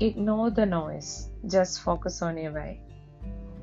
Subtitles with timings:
[0.00, 2.80] Ignore the noise, just focus on your way.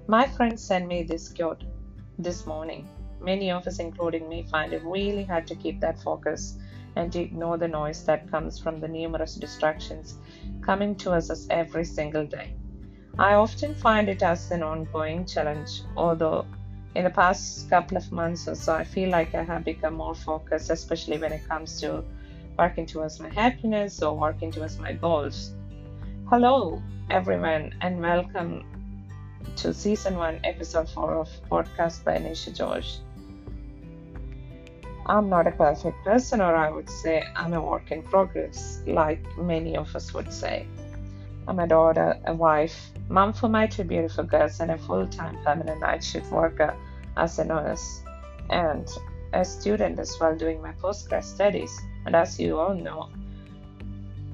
[0.08, 1.64] My friend sent me this quote
[2.20, 2.90] this morning.
[3.22, 6.58] Many of us, including me, find it really hard to keep that focus
[6.98, 10.16] and to ignore the noise that comes from the numerous distractions
[10.62, 12.54] coming to us every single day.
[13.18, 16.46] I often find it as an ongoing challenge, although
[16.96, 20.16] in the past couple of months or so, I feel like I have become more
[20.16, 22.04] focused, especially when it comes to
[22.60, 25.54] working towards my happiness or working towards my goals.
[26.28, 28.66] Hello, everyone, and welcome
[29.58, 32.98] to season one, episode four of podcast by Nisha George.
[35.06, 39.22] I'm not a perfect person, or I would say I'm a work in progress, like
[39.38, 40.66] many of us would say.
[41.48, 45.38] I'm a daughter, a wife, mom for my two beautiful girls, and a full time
[45.44, 46.76] permanent night shift worker
[47.18, 48.02] as a nurse,
[48.50, 48.90] and
[49.34, 51.80] a student as well doing my postgrad studies.
[52.08, 53.10] And as you all know,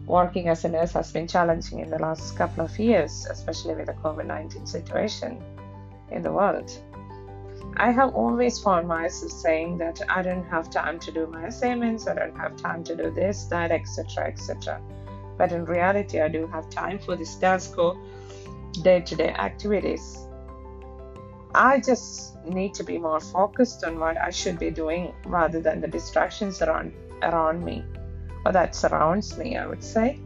[0.05, 3.87] working as a nurse has been challenging in the last couple of years, especially with
[3.87, 5.41] the COVID 19 situation
[6.09, 6.71] in the world.
[7.77, 12.07] I have always found myself saying that I don't have time to do my assignments,
[12.07, 14.81] I don't have time to do this, that, etc., etc.
[15.37, 17.97] But in reality, I do have time for this task or
[18.83, 20.27] day to day activities.
[21.53, 25.81] I just need to be more focused on what I should be doing rather than
[25.81, 27.83] the distractions around around me
[28.45, 30.19] or that surrounds me, I would say.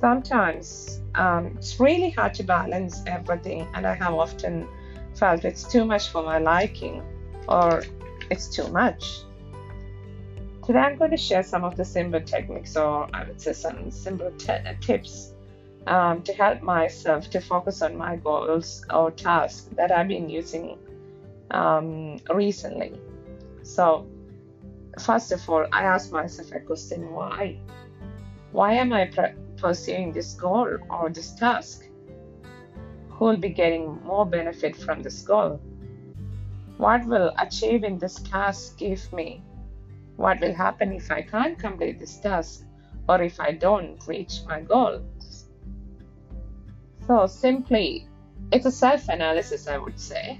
[0.00, 4.66] Sometimes um, it's really hard to balance everything, and I have often
[5.14, 7.02] felt it's too much for my liking
[7.48, 7.82] or
[8.30, 9.22] it's too much.
[10.64, 13.90] Today, I'm going to share some of the simple techniques, or I would say some
[13.90, 15.32] simple t- tips
[15.86, 20.78] um, to help myself to focus on my goals or tasks that I've been using
[21.50, 23.00] um, recently.
[23.62, 24.06] So,
[24.98, 27.58] first of all, I ask myself a question why?
[28.52, 29.10] Why am I
[29.56, 31.84] pursuing this goal or this task?
[33.10, 35.60] Who will be getting more benefit from this goal?
[36.76, 39.42] What will achieving this task give me?
[40.16, 42.64] What will happen if I can't complete this task
[43.08, 45.02] or if I don't reach my goal?
[47.06, 48.06] So, simply,
[48.52, 50.38] it's a self analysis, I would say.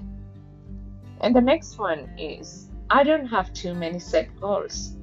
[1.21, 4.95] And the next one is I don't have too many set goals.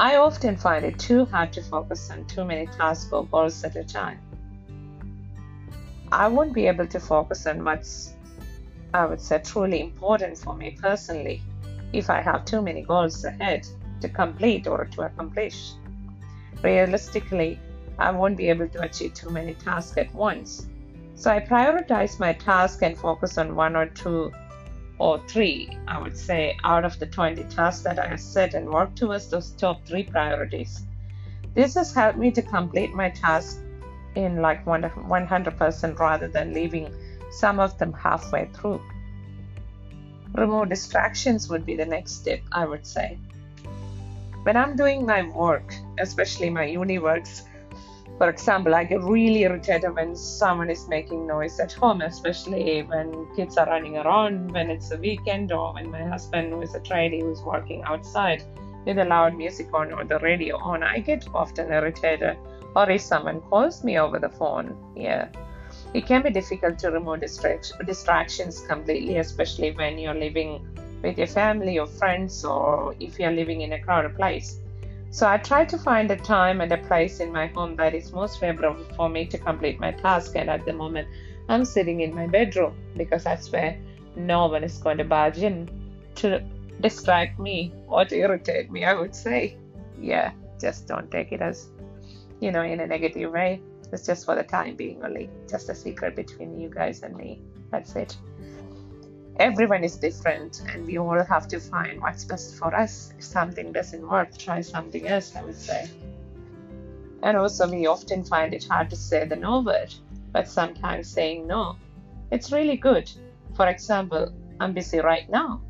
[0.00, 3.76] I often find it too hard to focus on too many tasks or goals at
[3.76, 4.18] a time.
[6.10, 8.14] I won't be able to focus on what's,
[8.92, 11.40] I would say, truly important for me personally
[11.92, 13.64] if I have too many goals ahead
[14.00, 15.74] to complete or to accomplish.
[16.64, 17.60] Realistically,
[17.96, 20.66] I won't be able to achieve too many tasks at once.
[21.14, 24.32] So I prioritize my task and focus on one or two
[25.00, 28.94] or three, I would say, out of the 20 tasks that I set and work
[28.94, 30.84] towards those top three priorities.
[31.54, 33.60] This has helped me to complete my tasks
[34.14, 36.94] in like 100% rather than leaving
[37.30, 38.82] some of them halfway through.
[40.34, 43.18] Remove distractions would be the next step, I would say.
[44.42, 47.42] When I'm doing my work, especially my uni works,
[48.20, 53.26] for example, I get really irritated when someone is making noise at home, especially when
[53.34, 56.80] kids are running around, when it's a weekend, or when my husband, who is a
[56.80, 58.42] tradie, who's working outside
[58.84, 60.82] with the loud music on or the radio on.
[60.82, 62.36] I get often irritated,
[62.76, 64.76] or if someone calls me over the phone.
[64.94, 65.28] Yeah,
[65.94, 70.60] it can be difficult to remove distractions completely, especially when you're living
[71.02, 74.60] with your family or friends, or if you're living in a crowded place.
[75.10, 78.12] So I try to find a time and a place in my home that is
[78.12, 80.36] most favorable for me to complete my task.
[80.36, 81.08] And at the moment,
[81.48, 83.76] I'm sitting in my bedroom because that's where
[84.14, 85.68] no one is going to barge in
[86.16, 86.40] to
[86.80, 89.56] distract me or to irritate me, I would say.
[90.00, 91.68] Yeah, just don't take it as,
[92.40, 93.60] you know, in a negative way.
[93.92, 97.40] It's just for the time being only, just a secret between you guys and me.
[97.72, 98.16] That's it
[99.36, 103.12] everyone is different and we all have to find what's best for us.
[103.18, 105.88] If something doesn't work, try something else, I would say.
[107.22, 109.94] And also, we often find it hard to say the no word,
[110.32, 111.76] but sometimes saying no,
[112.30, 113.10] it's really good.
[113.54, 115.60] For example, I'm busy right now,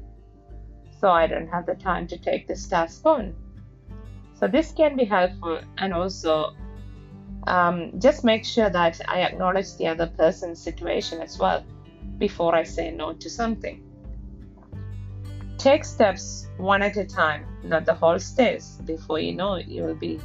[1.01, 3.35] so I don't have the time to take this task on.
[4.35, 6.55] So, this can be helpful, and also
[7.49, 11.65] um, just make sure that I acknowledge the other person's situation as well
[12.21, 13.83] before I say no to something.
[15.59, 18.79] Take steps one at a time, not the whole stairs.
[18.85, 20.21] Before you know it, you will be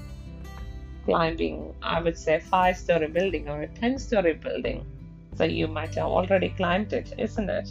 [1.05, 4.85] climbing, I would say, five story building or a 10 story building.
[5.35, 7.69] So you might have already climbed it, isn't it?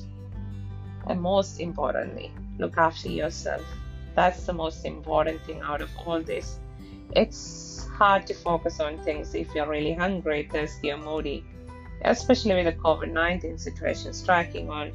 [1.07, 3.65] And most importantly, look after yourself.
[4.15, 6.59] That's the most important thing out of all this.
[7.17, 11.45] It's hard to focus on things if you're really hungry, thirsty, or moody,
[12.03, 14.13] especially with the COVID 19 situation.
[14.13, 14.93] Striking on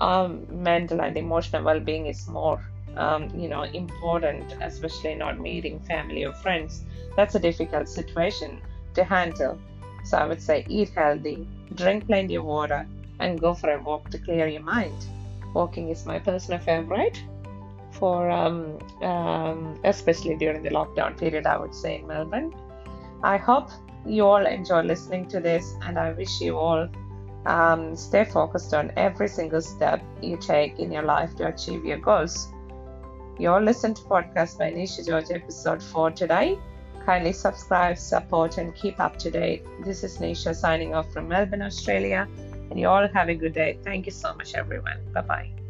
[0.00, 2.60] um, mental and emotional well being is more.
[2.96, 6.84] Um, you know, important, especially not meeting family or friends.
[7.16, 8.60] That's a difficult situation
[8.94, 9.58] to handle.
[10.04, 12.86] So I would say eat healthy, drink plenty of water,
[13.18, 15.06] and go for a walk to clear your mind.
[15.54, 17.22] Walking is my personal favorite
[17.92, 22.52] for um, um, especially during the lockdown period, I would say in Melbourne.
[23.22, 23.70] I hope
[24.06, 26.88] you all enjoy listening to this, and I wish you all
[27.46, 31.98] um, stay focused on every single step you take in your life to achieve your
[31.98, 32.52] goals.
[33.38, 36.58] You all listened to podcast by Nisha George, episode 4 today.
[37.04, 39.64] Kindly subscribe, support, and keep up to date.
[39.84, 42.28] This is Nisha signing off from Melbourne, Australia,
[42.70, 43.78] and you all have a good day.
[43.82, 44.98] Thank you so much, everyone.
[45.12, 45.61] Bye bye.